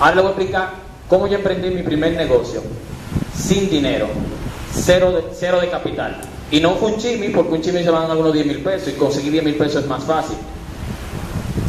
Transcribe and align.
Ahora 0.00 0.14
le 0.14 0.20
voy 0.22 0.30
a 0.30 0.34
explicar 0.34 0.70
cómo 1.08 1.26
yo 1.26 1.36
emprendí 1.38 1.70
mi 1.70 1.82
primer 1.82 2.12
negocio. 2.12 2.62
Sin 3.34 3.68
dinero. 3.68 4.08
Cero 4.72 5.12
de, 5.12 5.24
cero 5.34 5.60
de 5.60 5.68
capital. 5.68 6.20
Y 6.50 6.60
no 6.60 6.74
fue 6.76 6.92
un 6.92 6.98
chimi, 6.98 7.28
porque 7.28 7.54
un 7.54 7.62
chimi 7.62 7.82
se 7.82 7.90
van 7.90 8.04
a 8.04 8.12
algunos 8.12 8.32
10 8.32 8.46
mil 8.46 8.62
pesos 8.62 8.88
y 8.88 8.92
conseguir 8.92 9.32
10 9.32 9.44
mil 9.44 9.54
pesos 9.56 9.82
es 9.82 9.88
más 9.88 10.04
fácil. 10.04 10.36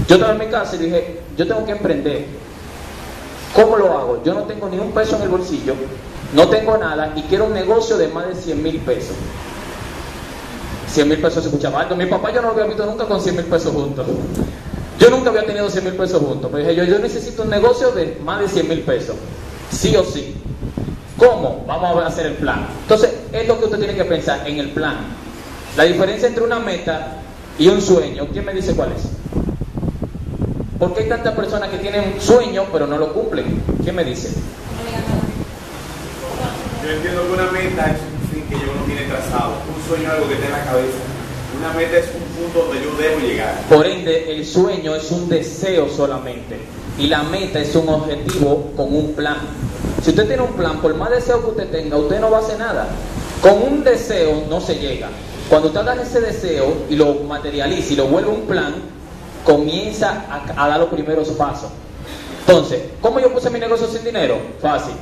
Yo 0.08 0.16
estaba 0.16 0.34
en 0.34 0.40
mi 0.40 0.48
casa 0.48 0.76
y 0.76 0.80
dije, 0.80 1.20
yo 1.38 1.48
tengo 1.48 1.66
que 1.66 1.72
emprender. 1.72 2.26
¿Cómo 3.54 3.78
lo 3.78 3.98
hago? 3.98 4.24
Yo 4.24 4.34
no 4.34 4.44
tengo 4.44 4.70
ni 4.70 4.78
un 4.78 4.92
peso 4.92 5.16
en 5.18 5.24
el 5.24 5.30
bolsillo, 5.30 5.74
no 6.34 6.48
tengo 6.50 6.78
nada 6.78 7.14
y 7.16 7.24
quiero 7.24 7.46
un 7.46 7.54
negocio 7.54 7.98
de 7.98 8.08
más 8.10 8.28
de 8.28 8.36
100 8.36 8.64
mil 8.64 8.78
pesos. 8.80 9.16
100 10.88 11.10
mil 11.10 11.20
pesos 11.20 11.44
se 11.44 11.50
escuchaba 11.50 11.82
alto. 11.82 11.96
Mi 11.96 12.06
papá 12.06 12.32
yo 12.32 12.42
no 12.42 12.48
lo 12.50 12.54
había 12.54 12.66
visto 12.66 12.86
nunca 12.86 13.06
con 13.06 13.22
100 13.22 13.36
mil 13.36 13.46
pesos 13.46 13.74
juntos. 13.74 14.06
Yo 15.00 15.10
nunca 15.10 15.30
había 15.30 15.46
tenido 15.46 15.70
100 15.70 15.84
mil 15.86 15.94
pesos 15.94 16.22
juntos. 16.22 16.50
Pero 16.52 16.68
dije 16.68 16.76
yo, 16.76 16.84
yo 16.84 17.00
necesito 17.00 17.44
un 17.44 17.50
negocio 17.50 17.92
de 17.92 18.18
más 18.24 18.42
de 18.42 18.50
100 18.50 18.68
mil 18.68 18.82
pesos. 18.82 19.16
Sí 19.72 19.96
o 19.96 20.04
sí. 20.04 20.36
¿Cómo? 21.18 21.64
Vamos 21.68 22.04
a 22.04 22.08
hacer 22.08 22.28
el 22.28 22.34
plan. 22.34 22.68
Entonces, 22.82 23.12
es 23.32 23.48
lo 23.48 23.58
que 23.60 23.66
usted 23.66 23.78
tiene 23.78 23.96
que 23.96 24.06
pensar 24.06 24.48
en 24.48 24.60
el 24.60 24.70
plan. 24.72 24.98
La 25.78 25.84
diferencia 25.84 26.28
entre 26.28 26.44
una 26.44 26.60
meta 26.60 27.18
y 27.58 27.68
un 27.68 27.82
sueño, 27.82 28.28
¿quién 28.32 28.46
me 28.46 28.54
dice 28.54 28.74
cuál 28.74 28.92
es? 28.94 29.04
Porque 30.78 31.04
hay 31.04 31.10
tantas 31.10 31.36
personas 31.36 31.70
que 31.70 31.78
tienen 31.78 32.14
un 32.16 32.22
sueño 32.22 32.66
pero 32.72 32.88
no 32.88 32.98
lo 32.98 33.14
cumplen. 33.14 33.62
¿Quién 33.84 33.96
me 33.96 34.04
dice? 34.04 34.30
Yo 36.84 36.90
entiendo 36.90 37.22
que 37.24 37.32
una 37.34 37.52
meta 37.52 37.86
es 37.92 38.00
un 38.00 38.30
fin 38.30 38.44
que 38.50 38.66
yo 38.66 38.74
no 38.74 38.84
tiene 38.86 39.04
trazado, 39.04 39.54
un 39.76 39.88
sueño 39.88 40.08
es 40.08 40.10
algo 40.10 40.28
que 40.28 40.34
está 40.36 40.46
en 40.46 40.52
la 40.54 40.64
cabeza. 40.64 41.19
Una 41.60 41.74
meta 41.74 41.98
es 41.98 42.06
un 42.16 42.42
punto 42.42 42.68
donde 42.68 42.82
yo 42.82 42.96
debo 42.96 43.20
llegar. 43.20 43.54
Por 43.68 43.86
ende, 43.86 44.32
el 44.32 44.46
sueño 44.46 44.96
es 44.96 45.12
un 45.12 45.28
deseo 45.28 45.90
solamente. 45.90 46.58
Y 46.98 47.08
la 47.08 47.22
meta 47.24 47.60
es 47.60 47.76
un 47.76 47.90
objetivo 47.90 48.72
con 48.78 48.96
un 48.96 49.12
plan. 49.12 49.40
Si 50.02 50.12
usted 50.12 50.26
tiene 50.26 50.42
un 50.42 50.54
plan, 50.54 50.80
por 50.82 50.96
más 50.96 51.10
deseo 51.10 51.44
que 51.44 51.50
usted 51.50 51.70
tenga, 51.70 51.98
usted 51.98 52.22
no 52.22 52.32
va 52.32 52.38
a 52.38 52.42
hacer 52.42 52.58
nada. 52.60 52.88
Con 53.42 53.62
un 53.62 53.84
deseo 53.84 54.44
no 54.50 54.62
se 54.62 54.76
llega. 54.76 55.10
Cuando 55.50 55.68
usted 55.68 55.82
haga 55.82 56.02
ese 56.02 56.22
deseo 56.22 56.86
y 56.90 56.96
lo 56.96 57.14
materializa 57.28 57.92
y 57.92 57.96
lo 57.98 58.06
vuelve 58.06 58.30
un 58.30 58.42
plan, 58.44 58.76
comienza 59.44 60.26
a, 60.56 60.68
dar 60.70 60.80
los 60.80 60.88
primeros 60.88 61.28
pasos. 61.32 61.72
Entonces, 62.48 62.84
¿cómo 63.02 63.20
yo 63.20 63.34
puse 63.34 63.50
mi 63.50 63.60
negocio 63.60 63.88
sin 63.88 64.06
dinero? 64.06 64.38
Fácil. 64.62 64.94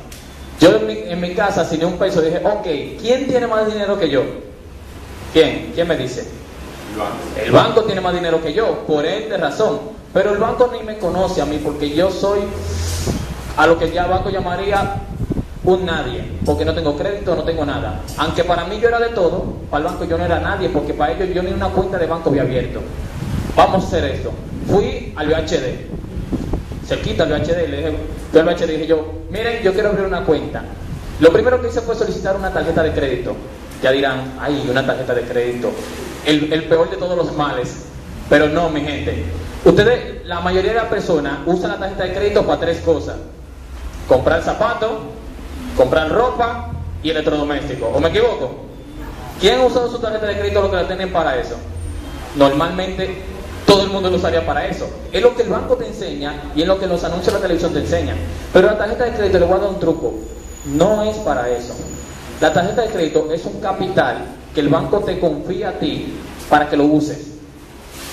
Yo 0.58 0.74
en 0.74 0.86
mi, 0.88 0.94
en 0.94 1.20
mi 1.20 1.34
casa, 1.34 1.64
sin 1.64 1.84
un 1.84 1.98
peso, 1.98 2.20
dije, 2.20 2.40
ok, 2.44 3.00
¿quién 3.00 3.28
tiene 3.28 3.46
más 3.46 3.72
dinero 3.72 3.96
que 3.96 4.10
yo? 4.10 4.22
¿Quién? 5.32 5.70
¿Quién 5.72 5.86
me 5.86 5.96
dice? 5.96 6.26
El 7.42 7.52
banco 7.52 7.82
tiene 7.84 8.00
más 8.00 8.14
dinero 8.14 8.42
que 8.42 8.52
yo, 8.52 8.84
por 8.86 9.04
ende 9.04 9.36
razón. 9.36 9.80
Pero 10.12 10.32
el 10.32 10.38
banco 10.38 10.70
ni 10.72 10.84
me 10.84 10.98
conoce 10.98 11.42
a 11.42 11.44
mí 11.44 11.60
porque 11.62 11.90
yo 11.90 12.10
soy 12.10 12.40
a 13.56 13.66
lo 13.66 13.78
que 13.78 13.90
ya 13.90 14.04
el 14.04 14.10
banco 14.10 14.30
llamaría 14.30 15.02
un 15.64 15.84
nadie, 15.84 16.24
porque 16.46 16.64
no 16.64 16.72
tengo 16.74 16.96
crédito, 16.96 17.34
no 17.34 17.42
tengo 17.42 17.64
nada. 17.64 18.00
Aunque 18.16 18.44
para 18.44 18.64
mí 18.64 18.78
yo 18.80 18.88
era 18.88 18.98
de 18.98 19.10
todo, 19.10 19.44
para 19.70 19.84
el 19.84 19.90
banco 19.90 20.04
yo 20.04 20.16
no 20.16 20.24
era 20.24 20.40
nadie, 20.40 20.68
porque 20.70 20.94
para 20.94 21.12
ellos 21.12 21.28
yo 21.34 21.42
ni 21.42 21.52
una 21.52 21.68
cuenta 21.68 21.98
de 21.98 22.06
banco 22.06 22.30
había 22.30 22.42
abierto. 22.42 22.80
Vamos 23.54 23.84
a 23.84 23.86
hacer 23.86 24.04
esto. 24.04 24.32
Fui 24.66 25.12
al 25.16 25.28
VHD, 25.28 26.86
cerquita 26.86 27.24
al 27.24 27.32
VHD, 27.32 27.68
le 27.68 27.76
dije, 27.76 27.92
fui 28.30 28.40
al 28.40 28.46
VHD 28.46 28.66
dije 28.66 28.86
yo, 28.86 29.12
miren, 29.30 29.62
yo 29.62 29.72
quiero 29.72 29.90
abrir 29.90 30.06
una 30.06 30.24
cuenta. 30.24 30.62
Lo 31.20 31.32
primero 31.32 31.60
que 31.60 31.68
hice 31.68 31.80
fue 31.80 31.94
solicitar 31.96 32.36
una 32.36 32.52
tarjeta 32.52 32.82
de 32.82 32.92
crédito. 32.92 33.34
Ya 33.82 33.90
dirán, 33.90 34.34
ay, 34.40 34.66
una 34.70 34.86
tarjeta 34.86 35.14
de 35.14 35.22
crédito. 35.22 35.70
El, 36.28 36.64
peor 36.64 36.90
de 36.90 36.96
todos 36.98 37.16
los 37.16 37.34
males. 37.34 37.86
Pero 38.28 38.48
no, 38.48 38.68
mi 38.68 38.82
gente. 38.82 39.24
Ustedes, 39.64 40.26
la 40.26 40.40
mayoría 40.40 40.72
de 40.72 40.76
las 40.76 40.88
personas 40.88 41.38
usan 41.46 41.70
la 41.70 41.78
tarjeta 41.78 42.04
de 42.04 42.12
crédito 42.12 42.46
para 42.46 42.60
tres 42.60 42.80
cosas. 42.80 43.16
Comprar 44.06 44.42
zapatos, 44.42 44.90
comprar 45.74 46.10
ropa 46.10 46.70
y 47.02 47.10
electrodoméstico. 47.10 47.86
¿O 47.86 47.98
me 47.98 48.10
equivoco? 48.10 48.56
¿Quién 49.40 49.60
ha 49.60 49.64
usado 49.64 49.90
su 49.90 49.98
tarjeta 50.00 50.26
de 50.26 50.38
crédito 50.38 50.60
lo 50.60 50.70
que 50.70 50.76
la 50.76 50.86
tienen 50.86 51.10
para 51.12 51.38
eso? 51.38 51.56
Normalmente 52.36 53.22
todo 53.64 53.84
el 53.84 53.90
mundo 53.90 54.10
lo 54.10 54.16
usaría 54.16 54.44
para 54.44 54.66
eso. 54.66 54.86
Es 55.10 55.22
lo 55.22 55.34
que 55.34 55.42
el 55.42 55.48
banco 55.48 55.76
te 55.76 55.86
enseña 55.86 56.50
y 56.54 56.60
es 56.60 56.68
lo 56.68 56.78
que 56.78 56.86
los 56.86 57.02
anuncios 57.04 57.32
de 57.32 57.38
la 57.38 57.42
televisión 57.42 57.72
te 57.72 57.80
enseñan. 57.80 58.18
Pero 58.52 58.66
la 58.66 58.76
tarjeta 58.76 59.04
de 59.04 59.12
crédito, 59.12 59.38
le 59.38 59.46
voy 59.46 59.56
a 59.56 59.60
dar 59.60 59.70
un 59.70 59.80
truco, 59.80 60.12
no 60.66 61.04
es 61.04 61.16
para 61.18 61.48
eso. 61.48 61.74
La 62.40 62.52
tarjeta 62.52 62.82
de 62.82 62.88
crédito 62.88 63.32
es 63.32 63.44
un 63.44 63.60
capital 63.60 64.18
que 64.54 64.60
el 64.60 64.68
banco 64.68 65.00
te 65.00 65.18
confía 65.18 65.70
a 65.70 65.72
ti 65.72 66.14
para 66.48 66.68
que 66.68 66.76
lo 66.76 66.84
uses. 66.84 67.32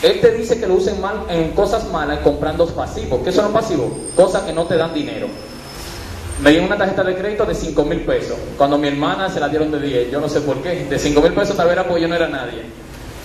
Él 0.01 0.19
te 0.19 0.31
dice 0.31 0.59
que 0.59 0.67
lo 0.67 0.75
usen 0.75 0.99
mal 0.99 1.25
en 1.29 1.51
cosas 1.51 1.89
malas 1.91 2.19
comprando 2.19 2.65
pasivos. 2.67 3.21
¿Qué 3.23 3.31
son 3.31 3.45
los 3.45 3.53
pasivos? 3.53 3.91
Cosas 4.15 4.43
que 4.43 4.53
no 4.53 4.65
te 4.65 4.77
dan 4.77 4.93
dinero. 4.93 5.27
Me 6.41 6.49
dieron 6.49 6.67
una 6.67 6.77
tarjeta 6.77 7.03
de 7.03 7.15
crédito 7.15 7.45
de 7.45 7.55
5 7.55 7.85
mil 7.85 8.01
pesos. 8.01 8.37
Cuando 8.57 8.77
mi 8.77 8.87
hermana 8.87 9.29
se 9.29 9.39
la 9.39 9.47
dieron 9.47 9.71
de 9.71 9.79
10, 9.79 10.11
yo 10.11 10.19
no 10.19 10.27
sé 10.27 10.41
por 10.41 10.57
qué. 10.57 10.85
De 10.85 10.99
5 10.99 11.21
mil 11.21 11.33
pesos 11.33 11.55
tal 11.55 11.67
vez 11.67 11.73
era 11.73 11.87
porque 11.87 12.01
yo 12.01 12.07
no 12.07 12.15
era 12.15 12.27
nadie. 12.27 12.63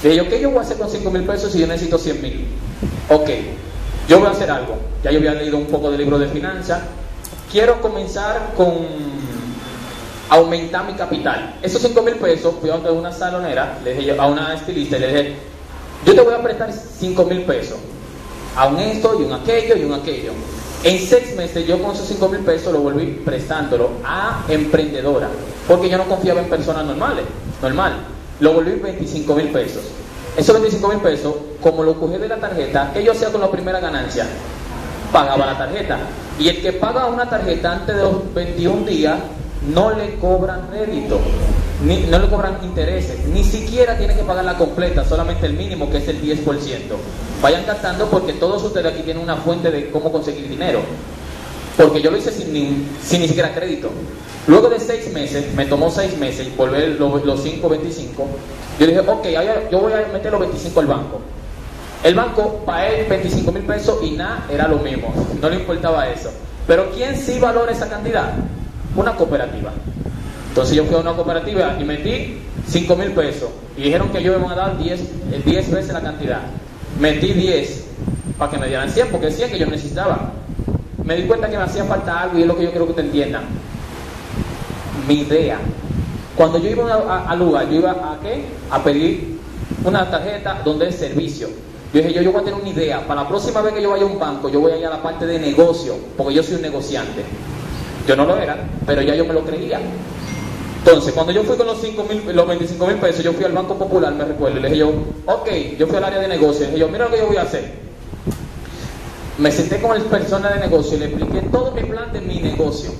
Dije 0.02 0.16
yo, 0.16 0.28
¿qué 0.28 0.40
yo 0.40 0.50
voy 0.50 0.58
a 0.58 0.62
hacer 0.62 0.76
con 0.76 0.88
5 0.88 1.10
mil 1.10 1.24
pesos 1.24 1.50
si 1.50 1.60
yo 1.60 1.66
necesito 1.66 1.98
100 1.98 2.22
mil? 2.22 2.46
Ok, 3.08 3.28
yo 4.08 4.18
voy 4.18 4.28
a 4.28 4.30
hacer 4.30 4.50
algo. 4.50 4.76
Ya 5.02 5.10
yo 5.10 5.18
había 5.18 5.34
leído 5.34 5.56
un 5.56 5.66
poco 5.66 5.90
de 5.90 5.98
libro 5.98 6.18
de 6.18 6.28
finanzas. 6.28 6.82
Quiero 7.50 7.80
comenzar 7.80 8.52
con 8.56 8.76
aumentar 10.30 10.86
mi 10.86 10.94
capital. 10.94 11.56
Esos 11.60 11.82
5 11.82 12.02
mil 12.02 12.14
pesos, 12.14 12.54
fui 12.60 12.70
a 12.70 12.76
una 12.76 13.12
salonera, 13.12 13.78
le 13.84 13.94
dije 13.94 14.18
a 14.18 14.26
una 14.26 14.54
estilista, 14.54 14.96
y 14.96 15.00
le 15.00 15.08
dije, 15.08 15.34
yo 16.06 16.14
te 16.14 16.20
voy 16.22 16.34
a 16.34 16.42
prestar 16.42 16.72
5 16.72 17.24
mil 17.24 17.42
pesos. 17.42 17.76
A 18.56 18.68
un 18.68 18.78
esto 18.78 19.16
y 19.20 19.24
un 19.24 19.32
aquello 19.32 19.76
y 19.76 19.84
un 19.84 19.92
aquello. 19.92 20.32
En 20.82 20.98
seis 20.98 21.36
meses 21.36 21.66
yo 21.66 21.80
con 21.82 21.94
esos 21.94 22.06
5 22.08 22.28
mil 22.28 22.40
pesos 22.40 22.72
lo 22.72 22.80
volví 22.80 23.20
prestándolo 23.24 23.90
a 24.04 24.44
emprendedora. 24.48 25.28
Porque 25.68 25.90
yo 25.90 25.98
no 25.98 26.04
confiaba 26.04 26.40
en 26.40 26.48
personas 26.48 26.86
normales. 26.86 27.24
Normal. 27.60 27.92
Lo 28.40 28.54
volví 28.54 28.72
25 28.72 29.34
mil 29.34 29.48
pesos. 29.48 29.82
Esos 30.36 30.54
25 30.54 30.88
mil 30.88 30.98
pesos, 30.98 31.34
como 31.60 31.82
lo 31.82 31.98
cogí 32.00 32.16
de 32.16 32.28
la 32.28 32.36
tarjeta, 32.36 32.90
¿qué 32.94 33.04
yo 33.04 33.12
hacía 33.12 33.30
con 33.30 33.40
la 33.40 33.50
primera 33.50 33.78
ganancia? 33.78 34.26
Pagaba 35.12 35.44
la 35.44 35.58
tarjeta. 35.58 35.98
Y 36.38 36.48
el 36.48 36.62
que 36.62 36.72
paga 36.72 37.06
una 37.06 37.28
tarjeta 37.28 37.72
antes 37.72 37.96
de 37.96 38.02
los 38.02 38.32
21 38.32 38.86
días, 38.86 39.18
no 39.68 39.90
le 39.94 40.16
cobran 40.16 40.70
rédito, 40.70 41.20
ni, 41.84 41.98
no 42.06 42.18
le 42.18 42.28
cobran 42.28 42.58
intereses, 42.62 43.26
ni 43.26 43.44
siquiera 43.44 43.96
tiene 43.98 44.14
que 44.14 44.22
pagar 44.22 44.44
la 44.44 44.56
completa, 44.56 45.04
solamente 45.04 45.46
el 45.46 45.54
mínimo 45.54 45.90
que 45.90 45.98
es 45.98 46.08
el 46.08 46.22
10%. 46.22 46.44
Vayan 47.42 47.64
captando 47.64 48.06
porque 48.06 48.34
todos 48.34 48.62
ustedes 48.62 48.92
aquí 48.92 49.02
tienen 49.02 49.22
una 49.22 49.36
fuente 49.36 49.70
de 49.70 49.90
cómo 49.90 50.10
conseguir 50.10 50.48
dinero. 50.48 50.80
Porque 51.76 52.02
yo 52.02 52.10
lo 52.10 52.16
hice 52.16 52.32
sin 52.32 52.52
ni, 52.52 52.86
sin 53.02 53.20
ni 53.20 53.28
siquiera 53.28 53.54
crédito. 53.54 53.90
Luego 54.46 54.68
de 54.68 54.80
seis 54.80 55.12
meses, 55.12 55.54
me 55.54 55.66
tomó 55.66 55.90
seis 55.90 56.16
meses 56.18 56.46
y 56.46 56.56
volver 56.56 56.88
los, 56.98 57.24
los 57.24 57.42
5, 57.42 57.68
25. 57.68 58.26
Yo 58.78 58.86
dije, 58.86 59.00
ok, 59.00 59.26
yo 59.70 59.78
voy 59.78 59.92
a 59.92 60.08
meter 60.12 60.32
los 60.32 60.40
25 60.40 60.80
al 60.80 60.86
banco. 60.86 61.20
El 62.02 62.14
banco, 62.14 62.62
para 62.64 62.88
él, 62.88 63.06
25 63.08 63.52
mil 63.52 63.62
pesos 63.62 63.98
y 64.02 64.12
nada, 64.12 64.46
era 64.50 64.66
lo 64.68 64.78
mismo. 64.78 65.12
No 65.40 65.48
le 65.48 65.56
importaba 65.56 66.08
eso. 66.08 66.30
Pero 66.66 66.90
¿quién 66.94 67.16
sí 67.16 67.38
valora 67.38 67.72
esa 67.72 67.88
cantidad? 67.88 68.32
Una 68.96 69.14
cooperativa. 69.14 69.72
Entonces 70.48 70.74
yo 70.76 70.84
fui 70.84 70.96
a 70.96 70.98
una 70.98 71.12
cooperativa 71.14 71.76
y 71.80 71.84
metí 71.84 72.38
5 72.66 72.96
mil 72.96 73.12
pesos. 73.12 73.50
Y 73.76 73.82
dijeron 73.82 74.08
que 74.10 74.22
yo 74.22 74.32
me 74.32 74.38
iban 74.38 74.52
a 74.52 74.54
dar 74.56 74.78
10, 74.78 75.44
10 75.44 75.70
veces 75.70 75.92
la 75.92 76.00
cantidad. 76.00 76.40
Metí 76.98 77.32
10 77.32 77.84
para 78.36 78.50
que 78.50 78.58
me 78.58 78.66
dieran 78.66 78.90
100, 78.90 79.08
porque 79.10 79.30
100 79.30 79.50
que 79.50 79.58
yo 79.58 79.66
necesitaba. 79.66 80.32
Me 81.04 81.14
di 81.16 81.22
cuenta 81.24 81.48
que 81.48 81.56
me 81.56 81.62
hacía 81.62 81.84
falta 81.84 82.20
algo 82.22 82.38
y 82.38 82.42
es 82.42 82.46
lo 82.48 82.56
que 82.56 82.64
yo 82.64 82.70
quiero 82.70 82.86
que 82.88 82.94
te 82.94 83.00
entiendan. 83.02 83.44
Mi 85.06 85.20
idea. 85.20 85.58
Cuando 86.36 86.58
yo 86.58 86.70
iba 86.70 86.92
a- 86.94 87.30
al 87.30 87.38
lugar, 87.38 87.68
yo 87.68 87.76
iba 87.76 87.90
a 87.92 88.18
qué? 88.22 88.44
A 88.70 88.82
pedir 88.82 89.38
una 89.84 90.10
tarjeta 90.10 90.60
donde 90.64 90.88
es 90.88 90.96
servicio. 90.96 91.48
Yo 91.92 92.00
dije, 92.00 92.12
yo, 92.14 92.22
yo 92.22 92.32
voy 92.32 92.40
a 92.42 92.44
tener 92.44 92.60
una 92.60 92.68
idea. 92.68 93.06
Para 93.06 93.22
la 93.22 93.28
próxima 93.28 93.60
vez 93.62 93.74
que 93.74 93.82
yo 93.82 93.90
vaya 93.90 94.04
a 94.04 94.06
un 94.06 94.18
banco, 94.18 94.48
yo 94.48 94.60
voy 94.60 94.72
a 94.72 94.76
ir 94.78 94.86
a 94.86 94.90
la 94.90 95.02
parte 95.02 95.26
de 95.26 95.38
negocio, 95.38 95.94
porque 96.16 96.34
yo 96.34 96.42
soy 96.42 96.56
un 96.56 96.62
negociante. 96.62 97.24
Yo 98.10 98.16
no 98.16 98.26
lo 98.26 98.36
era, 98.36 98.56
pero 98.84 99.02
ya 99.02 99.14
yo 99.14 99.24
me 99.24 99.32
lo 99.32 99.44
creía. 99.44 99.78
Entonces, 100.78 101.12
cuando 101.12 101.30
yo 101.30 101.44
fui 101.44 101.56
con 101.56 101.68
los, 101.68 101.80
5 101.80 102.06
mil, 102.08 102.34
los 102.34 102.48
25 102.48 102.84
mil 102.88 102.96
pesos, 102.96 103.22
yo 103.22 103.32
fui 103.32 103.44
al 103.44 103.52
Banco 103.52 103.78
Popular, 103.78 104.12
me 104.12 104.24
recuerdo, 104.24 104.58
y 104.58 104.62
le 104.62 104.68
dije 104.68 104.80
yo, 104.80 104.88
ok, 105.26 105.48
yo 105.78 105.86
fui 105.86 105.96
al 105.96 106.02
área 106.02 106.18
de 106.18 106.26
negocio, 106.26 106.64
y 106.64 106.66
dije 106.66 106.80
yo, 106.80 106.88
mira 106.88 107.04
lo 107.04 107.12
que 107.12 107.18
yo 107.18 107.28
voy 107.28 107.36
a 107.36 107.42
hacer. 107.42 107.72
Me 109.38 109.52
senté 109.52 109.80
con 109.80 109.96
el 109.96 110.02
persona 110.02 110.50
de 110.50 110.58
negocio 110.58 110.96
y 110.96 110.98
le 110.98 111.06
expliqué 111.06 111.42
todo 111.52 111.70
mi 111.70 111.84
plan 111.84 112.12
de 112.12 112.20
mi 112.20 112.40
negocio. 112.40 112.90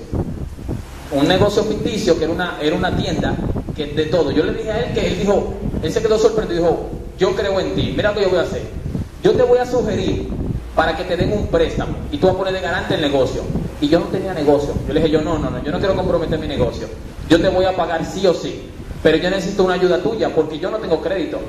Un 1.11 1.27
negocio 1.27 1.65
ficticio 1.65 2.17
que 2.17 2.23
era 2.23 2.33
una, 2.33 2.57
era 2.61 2.73
una 2.73 2.95
tienda 2.95 3.35
que 3.75 3.87
de 3.87 4.05
todo. 4.05 4.31
Yo 4.31 4.45
le 4.45 4.53
dije 4.53 4.71
a 4.71 4.79
él 4.79 4.93
que 4.93 5.07
él 5.07 5.19
dijo, 5.19 5.55
él 5.83 5.91
se 5.91 6.01
quedó 6.01 6.17
sorprendido 6.17 6.61
y 6.61 6.63
dijo, 6.63 6.89
yo 7.19 7.35
creo 7.35 7.59
en 7.59 7.75
ti, 7.75 7.93
mira 7.97 8.11
lo 8.11 8.15
que 8.15 8.23
yo 8.23 8.29
voy 8.29 8.39
a 8.39 8.43
hacer. 8.43 8.61
Yo 9.21 9.33
te 9.33 9.43
voy 9.43 9.57
a 9.57 9.65
sugerir 9.65 10.29
para 10.73 10.95
que 10.95 11.03
te 11.03 11.17
den 11.17 11.33
un 11.33 11.47
préstamo 11.47 11.97
y 12.13 12.17
tú 12.17 12.27
vas 12.27 12.35
a 12.35 12.37
poner 12.37 12.53
de 12.53 12.61
garante 12.61 12.95
el 12.95 13.01
negocio. 13.01 13.41
Y 13.81 13.89
yo 13.89 13.99
no 13.99 14.05
tenía 14.05 14.33
negocio. 14.33 14.73
Yo 14.87 14.93
le 14.93 14.99
dije 14.99 15.11
yo, 15.11 15.21
no, 15.21 15.39
no, 15.39 15.49
no, 15.49 15.61
yo 15.63 15.71
no 15.71 15.79
quiero 15.79 15.95
comprometer 15.95 16.37
mi 16.39 16.47
negocio. 16.47 16.87
Yo 17.27 17.41
te 17.41 17.49
voy 17.49 17.65
a 17.65 17.75
pagar 17.75 18.05
sí 18.05 18.25
o 18.27 18.33
sí, 18.33 18.69
pero 19.01 19.17
yo 19.17 19.29
necesito 19.29 19.63
una 19.63 19.73
ayuda 19.73 19.97
tuya 20.01 20.29
porque 20.33 20.59
yo 20.59 20.69
no 20.69 20.77
tengo 20.77 21.01
crédito. 21.01 21.39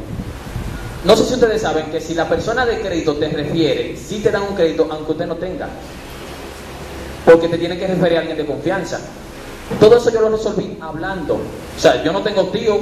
No 1.05 1.17
sé 1.17 1.25
si 1.25 1.35
ustedes 1.35 1.61
saben 1.61 1.87
que 1.91 2.01
si 2.01 2.15
la 2.15 2.29
persona 2.29 2.65
de 2.65 2.81
crédito 2.81 3.15
te 3.17 3.29
refiere, 3.29 3.97
sí 3.97 4.21
te 4.21 4.31
dan 4.31 4.43
un 4.43 4.55
crédito 4.55 4.89
aunque 4.91 5.13
usted 5.13 5.27
no 5.27 5.37
tenga. 5.37 5.69
porque 7.25 7.49
te 7.49 7.59
tiene 7.59 7.79
que 7.79 7.87
referir 7.87 8.17
a 8.17 8.21
alguien 8.21 8.37
de 8.39 8.47
confianza. 8.47 8.99
Todo 9.79 9.97
eso 9.97 10.11
yo 10.11 10.21
lo 10.21 10.31
resolví 10.31 10.77
hablando. 10.81 11.35
O 11.35 11.81
sea, 11.81 12.03
yo 12.03 12.13
no 12.13 12.21
tengo 12.23 12.47
tío, 12.47 12.79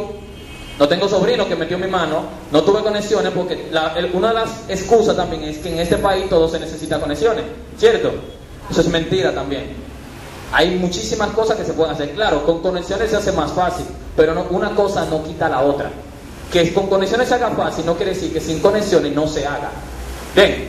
no 0.79 0.89
tengo 0.89 1.09
sobrino 1.09 1.47
que 1.47 1.57
metió 1.57 1.79
mi 1.79 1.87
mano, 1.87 2.25
no 2.51 2.63
tuve 2.63 2.83
conexiones 2.83 3.33
porque 3.33 3.71
una 4.13 4.29
de 4.29 4.35
las 4.35 4.65
excusas 4.69 5.17
también 5.17 5.45
es 5.45 5.59
que 5.59 5.73
en 5.73 5.79
este 5.81 5.97
país 5.99 6.29
todo 6.29 6.49
se 6.49 6.59
necesita 6.59 6.99
conexiones, 7.01 7.45
¿cierto? 7.79 8.13
Eso 8.71 8.81
es 8.81 8.89
mentira 8.89 9.35
también. 9.35 9.75
Hay 10.53 10.77
muchísimas 10.77 11.31
cosas 11.31 11.57
que 11.57 11.65
se 11.65 11.73
pueden 11.73 11.93
hacer. 11.93 12.13
Claro, 12.13 12.45
con 12.45 12.61
conexiones 12.61 13.11
se 13.11 13.17
hace 13.17 13.33
más 13.33 13.53
fácil, 13.53 13.87
pero 14.17 14.47
una 14.51 14.71
cosa 14.75 15.07
no 15.07 15.23
quita 15.23 15.49
la 15.49 15.63
otra. 15.63 15.91
Que 16.53 16.73
con 16.73 16.89
conexiones 16.89 17.29
se 17.29 17.35
haga 17.35 17.51
fácil 17.51 17.87
no 17.87 17.97
quiere 17.97 18.13
decir 18.13 18.33
que 18.33 18.41
sin 18.41 18.61
conexiones 18.61 19.15
no 19.15 19.29
se 19.29 19.47
haga. 19.47 19.71
Bien, 20.35 20.69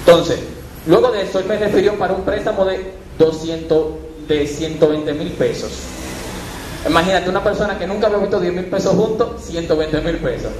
entonces, 0.00 0.38
luego 0.86 1.10
de 1.10 1.22
eso 1.22 1.38
él 1.38 1.46
me 1.46 1.56
refirió 1.56 1.98
para 1.98 2.12
un 2.12 2.22
préstamo 2.22 2.64
de 2.64 2.92
200, 3.18 3.86
de 4.28 4.46
120 4.46 5.12
mil 5.14 5.32
pesos. 5.32 5.70
Imagínate 6.86 7.30
una 7.30 7.42
persona 7.42 7.78
que 7.78 7.86
nunca 7.86 8.08
había 8.08 8.18
visto 8.18 8.38
10 8.38 8.52
mil 8.52 8.66
pesos 8.66 8.94
juntos, 8.94 9.42
120 9.46 10.00
mil 10.02 10.16
pesos. 10.18 10.50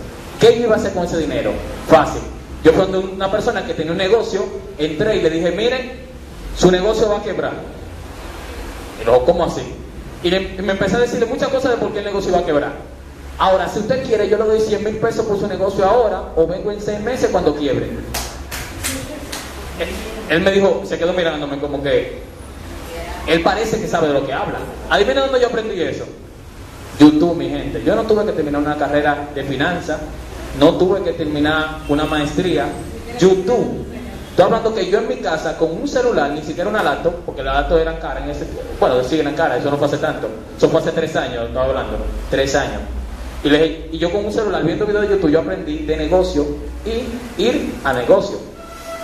¿Qué 0.41 0.57
iba 0.57 0.75
a 0.75 0.79
hacer 0.79 0.93
con 0.93 1.05
ese 1.05 1.19
dinero? 1.19 1.53
Fácil. 1.87 2.23
Yo 2.63 2.73
cuando 2.73 3.01
una 3.01 3.31
persona 3.31 3.67
que 3.67 3.75
tenía 3.75 3.93
un 3.93 3.99
negocio, 3.99 4.43
entré 4.79 5.17
y 5.17 5.21
le 5.21 5.29
dije, 5.29 5.51
mire, 5.51 6.04
su 6.56 6.71
negocio 6.71 7.09
va 7.09 7.19
a 7.19 7.23
quebrar. 7.23 7.53
Y 9.01 9.05
luego, 9.05 9.25
¿cómo 9.25 9.45
así? 9.45 9.62
Y, 10.23 10.31
me 10.31 10.73
empecé 10.73 10.97
a 10.97 11.01
decirle 11.01 11.27
muchas 11.27 11.49
cosas 11.49 11.73
de 11.73 11.77
por 11.77 11.93
qué 11.93 11.99
el 11.99 12.05
negocio 12.06 12.31
iba 12.31 12.41
a 12.41 12.45
quebrar. 12.45 12.73
Ahora, 13.39 13.69
si 13.69 13.81
usted 13.81 14.05
quiere, 14.05 14.29
yo 14.29 14.39
le 14.39 14.45
doy 14.45 14.61
100 14.61 14.85
mil 14.85 14.97
pesos 14.97 15.27
por 15.27 15.39
su 15.39 15.47
negocio 15.47 15.85
ahora 15.85 16.23
o 16.37 16.47
vengo 16.47 16.71
en 16.71 16.81
seis 16.81 17.01
meses 17.01 17.31
cuando 17.31 17.55
quiebre. 17.56 17.91
Él, 20.31 20.41
me 20.41 20.53
dijo, 20.53 20.83
se 20.87 20.99
quedó 20.99 21.12
mirándome 21.12 21.59
como 21.59 21.83
que 21.83 22.23
él 23.27 23.43
parece 23.43 23.81
que 23.81 23.89
sabe 23.89 24.09
de 24.09 24.15
lo 24.15 24.27
que 24.27 24.33
habla. 24.33 24.59
Adivina 24.89 25.23
dónde 25.23 25.41
yo 25.41 25.49
aprendí 25.49 25.81
eso. 25.83 26.05
YouTube, 26.99 27.37
mi 27.37 27.49
gente. 27.49 27.83
Yo 27.85 27.97
no 27.97 28.05
tuve 28.05 28.25
que 28.25 28.33
terminar 28.33 28.61
una 28.61 28.77
carrera 28.77 29.29
de 29.35 29.43
finanzas, 29.43 29.99
no 30.61 30.77
tuve 30.77 31.03
que 31.03 31.12
terminar 31.12 31.81
una 31.89 32.05
maestría. 32.05 32.69
YouTube. 33.19 33.84
Estoy 34.35 34.47
hablando 34.47 34.75
que 34.75 34.91
yo 34.91 34.99
en 34.99 35.07
mi 35.07 35.15
casa, 35.19 35.57
con 35.57 35.71
un 35.71 35.87
celular, 35.87 36.29
ni 36.33 36.43
siquiera 36.43 36.69
una 36.69 36.83
laptop, 36.83 37.15
porque 37.25 37.41
las 37.41 37.55
laptops 37.55 37.81
eran 37.81 37.97
caras 37.99 38.25
en 38.25 38.31
ese 38.31 38.47
bueno, 38.81 39.01
siguen 39.05 39.29
en 39.29 39.37
cara, 39.37 39.57
eso 39.57 39.71
no 39.71 39.77
fue 39.77 39.87
hace 39.87 39.99
tanto, 39.99 40.29
eso 40.57 40.69
fue 40.69 40.81
hace 40.81 40.91
tres 40.91 41.15
años, 41.15 41.47
estaba 41.47 41.67
hablando, 41.67 41.99
tres 42.31 42.53
años. 42.57 42.81
Y, 43.45 43.49
le, 43.49 43.89
y 43.93 43.99
yo 43.99 44.11
con 44.11 44.25
un 44.25 44.33
celular 44.33 44.65
viendo 44.65 44.87
videos 44.87 45.03
de 45.03 45.15
YouTube, 45.15 45.31
yo 45.31 45.39
aprendí 45.39 45.85
de 45.85 45.97
negocio 45.97 46.49
y 46.85 47.43
ir 47.45 47.75
a 47.85 47.93
negocio. 47.93 48.39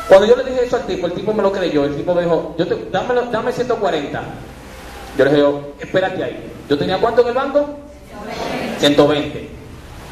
Cuando 0.08 0.26
yo 0.26 0.34
le 0.34 0.50
dije 0.50 0.64
eso 0.64 0.74
al 0.74 0.86
tipo, 0.86 1.06
el 1.06 1.12
tipo 1.12 1.32
me 1.32 1.44
lo 1.44 1.52
creyó, 1.52 1.84
el 1.84 1.94
tipo 1.94 2.12
me 2.12 2.22
dijo, 2.22 2.56
yo 2.58 2.66
te, 2.66 2.88
dame 2.90 3.52
140. 3.52 4.22
Yo 5.16 5.24
le 5.24 5.30
dije, 5.30 5.46
espérate 5.78 6.24
ahí. 6.24 6.52
¿Yo 6.68 6.76
tenía 6.76 6.98
cuánto 6.98 7.22
en 7.22 7.28
el 7.28 7.34
banco? 7.34 7.68
120. 8.80 9.48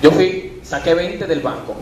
Yo 0.00 0.12
fui, 0.12 0.61
saqué 0.62 0.94
20 0.94 1.26
del 1.26 1.41
banco. 1.41 1.75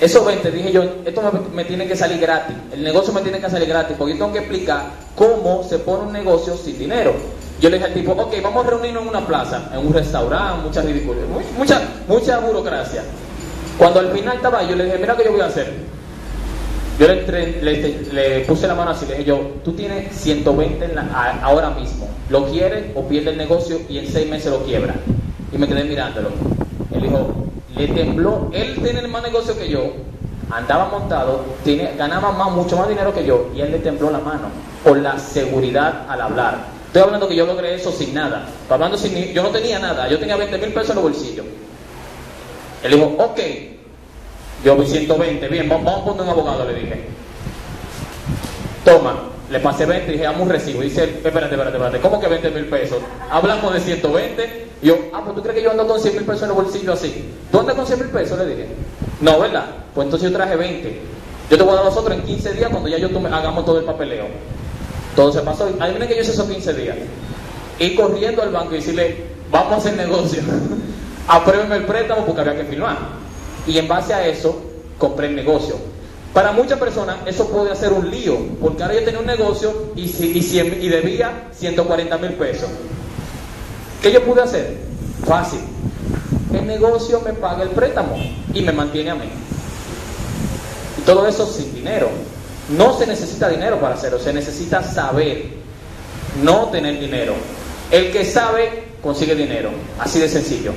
Esos 0.00 0.24
20, 0.24 0.52
dije 0.52 0.70
yo, 0.70 0.84
esto 1.04 1.22
me, 1.52 1.64
tiene 1.64 1.88
que 1.88 1.96
salir 1.96 2.20
gratis. 2.20 2.54
El 2.72 2.84
negocio 2.84 3.12
me 3.12 3.20
tiene 3.20 3.40
que 3.40 3.50
salir 3.50 3.68
gratis 3.68 3.96
porque 3.98 4.14
yo 4.14 4.18
tengo 4.20 4.32
que 4.32 4.38
explicar 4.38 4.90
cómo 5.16 5.64
se 5.64 5.78
pone 5.80 6.04
un 6.04 6.12
negocio 6.12 6.56
sin 6.56 6.78
dinero. 6.78 7.14
Yo 7.60 7.68
le 7.68 7.78
dije 7.78 7.88
al 7.88 7.94
tipo, 7.94 8.12
ok, 8.12 8.34
vamos 8.40 8.64
a 8.64 8.70
reunirnos 8.70 9.02
en 9.02 9.08
una 9.08 9.26
plaza, 9.26 9.70
en 9.74 9.84
un 9.84 9.92
restaurante, 9.92 10.62
mucha 10.64 10.82
ridícula, 10.82 11.18
mucha, 11.56 11.82
mucha 12.06 12.38
burocracia. 12.38 13.02
Cuando 13.76 13.98
al 13.98 14.12
final 14.12 14.36
estaba 14.36 14.62
yo 14.62 14.76
le 14.76 14.84
dije, 14.84 14.98
mira 14.98 15.16
que 15.16 15.24
yo 15.24 15.32
voy 15.32 15.40
a 15.40 15.46
hacer. 15.46 15.72
Yo 17.00 17.08
le, 17.08 17.62
le, 18.12 18.40
puse 18.40 18.68
la 18.68 18.74
mano 18.76 18.92
así, 18.92 19.06
le 19.06 19.14
dije 19.14 19.24
yo, 19.24 19.52
tú 19.64 19.72
tienes 19.72 20.14
120 20.14 20.84
en 20.84 20.94
la, 20.94 21.40
ahora 21.42 21.70
mismo. 21.70 22.08
¿Lo 22.30 22.46
quieres 22.46 22.86
o 22.94 23.08
pierde 23.08 23.30
el 23.30 23.38
negocio 23.38 23.80
y 23.88 23.98
en 23.98 24.06
seis 24.06 24.28
meses 24.28 24.52
lo 24.52 24.62
quiebra? 24.62 24.94
Y 25.52 25.58
me 25.58 25.66
quedé 25.66 25.82
mirándolo. 25.82 26.28
Él 26.92 27.02
dijo, 27.02 27.47
le 27.76 27.88
tembló, 27.88 28.50
él 28.52 28.78
tiene 28.82 29.06
más 29.08 29.22
negocio 29.22 29.56
que 29.58 29.68
yo, 29.68 29.92
andaba 30.50 30.88
montado, 30.88 31.44
tiene, 31.64 31.92
ganaba 31.96 32.32
más, 32.32 32.50
mucho 32.52 32.76
más 32.76 32.88
dinero 32.88 33.12
que 33.12 33.24
yo, 33.24 33.50
y 33.54 33.60
él 33.60 33.70
le 33.70 33.78
tembló 33.78 34.10
la 34.10 34.18
mano 34.18 34.48
por 34.82 34.96
la 34.98 35.18
seguridad 35.18 36.06
al 36.08 36.20
hablar. 36.20 36.78
Estoy 36.86 37.02
hablando 37.02 37.28
que 37.28 37.36
yo 37.36 37.44
logré 37.44 37.74
eso 37.74 37.92
sin 37.92 38.14
nada. 38.14 38.48
hablando 38.68 38.96
sin, 38.96 39.14
yo 39.32 39.42
no 39.42 39.50
tenía 39.50 39.78
nada, 39.78 40.08
yo 40.08 40.18
tenía 40.18 40.36
20 40.36 40.58
mil 40.58 40.72
pesos 40.72 40.90
en 40.90 40.96
los 40.96 41.04
bolsillos. 41.04 41.46
Él 42.82 42.92
dijo, 42.92 43.14
ok, 43.18 43.40
yo 44.64 44.76
vi 44.76 44.86
120, 44.86 45.48
bien, 45.48 45.68
vamos, 45.68 46.00
a 46.00 46.04
poner 46.04 46.22
un 46.22 46.28
abogado, 46.30 46.64
le 46.64 46.74
dije. 46.74 47.04
Toma, 48.84 49.16
le 49.50 49.60
pasé 49.60 49.86
20 49.86 50.08
y 50.08 50.12
dije, 50.12 50.24
dame 50.24 50.42
un 50.42 50.48
recibo. 50.50 50.82
dice, 50.82 51.04
espérate, 51.04 51.54
espérate, 51.54 51.76
espérate, 51.76 52.00
¿cómo 52.00 52.20
que 52.20 52.28
20 52.28 52.50
mil 52.50 52.66
pesos? 52.66 52.98
Hablamos 53.30 53.72
de 53.72 53.80
120 53.80 54.66
y 54.82 54.86
yo, 54.86 54.96
ah, 55.12 55.22
pues 55.24 55.36
tú 55.36 55.42
crees 55.42 55.56
que 55.56 55.62
yo 55.64 55.70
ando 55.70 55.86
con 55.86 56.00
100 56.00 56.14
mil 56.14 56.24
pesos 56.24 56.42
en 56.42 56.48
el 56.50 56.54
bolsillo 56.54 56.92
así. 56.92 57.24
¿Tú 57.50 57.60
andas 57.60 57.74
con 57.74 57.86
100 57.86 57.98
mil 57.98 58.08
pesos? 58.08 58.38
Le 58.38 58.46
dije. 58.46 58.66
No, 59.20 59.40
¿verdad? 59.40 59.66
Pues 59.94 60.04
entonces 60.04 60.30
yo 60.30 60.36
traje 60.36 60.56
20. 60.56 61.00
Yo 61.50 61.56
te 61.56 61.62
voy 61.62 61.72
a 61.72 61.76
dar 61.76 61.84
los 61.86 61.96
otros 61.96 62.16
en 62.16 62.22
15 62.22 62.52
días 62.52 62.70
cuando 62.70 62.88
ya 62.88 62.98
yo 62.98 63.08
hagamos 63.08 63.64
todo 63.64 63.78
el 63.78 63.84
papeleo. 63.84 64.26
Todo 65.16 65.32
se 65.32 65.40
pasó. 65.40 65.68
Adivinen 65.80 66.06
que 66.06 66.14
yo 66.14 66.22
hice 66.22 66.32
esos 66.32 66.48
15 66.48 66.74
días. 66.74 66.96
Y 67.78 67.94
corriendo 67.94 68.42
al 68.42 68.50
banco 68.50 68.72
y 68.72 68.76
decirle, 68.76 69.16
vamos 69.50 69.72
a 69.72 69.76
hacer 69.76 69.96
negocio. 69.96 70.42
Apruébenme 71.28 71.76
el 71.76 71.84
préstamo 71.84 72.24
porque 72.24 72.42
había 72.42 72.56
que 72.56 72.64
firmar. 72.64 72.96
Y 73.66 73.78
en 73.78 73.88
base 73.88 74.14
a 74.14 74.26
eso, 74.26 74.60
compré 74.98 75.28
el 75.28 75.36
negocio. 75.36 75.76
Para 76.32 76.52
muchas 76.52 76.78
personas 76.78 77.16
eso 77.26 77.48
puede 77.48 77.72
hacer 77.72 77.92
un 77.92 78.10
lío, 78.10 78.36
porque 78.60 78.82
ahora 78.82 78.94
yo 78.94 79.04
tenía 79.04 79.20
un 79.20 79.26
negocio 79.26 79.92
y, 79.96 80.02
y, 80.02 80.88
debía 80.88 81.48
140 81.52 82.18
mil 82.18 82.32
pesos. 82.34 82.68
¿Qué 84.02 84.12
yo 84.12 84.22
pude 84.24 84.42
hacer? 84.42 84.76
Fácil. 85.26 85.60
El 86.52 86.66
negocio 86.66 87.20
me 87.20 87.32
paga 87.32 87.62
el 87.62 87.70
préstamo 87.70 88.16
y 88.54 88.62
me 88.62 88.72
mantiene 88.72 89.10
a 89.10 89.14
mí. 89.14 89.28
Y 90.98 91.00
todo 91.02 91.26
eso 91.26 91.46
sin 91.46 91.74
dinero. 91.74 92.08
No 92.76 92.96
se 92.98 93.06
necesita 93.06 93.48
dinero 93.48 93.80
para 93.80 93.94
hacerlo, 93.94 94.18
se 94.18 94.32
necesita 94.32 94.82
saber, 94.82 95.46
no 96.42 96.68
tener 96.68 97.00
dinero. 97.00 97.34
El 97.90 98.12
que 98.12 98.26
sabe 98.26 98.84
consigue 99.02 99.34
dinero, 99.34 99.70
así 99.98 100.18
de 100.18 100.28
sencillo. 100.28 100.66